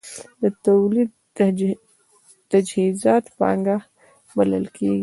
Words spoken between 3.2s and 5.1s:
پانګه بلل کېږي.